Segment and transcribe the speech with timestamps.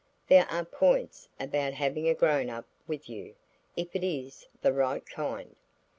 [0.25, 3.35] There are points about having a grown up with you,
[3.77, 5.55] if it is the right kind.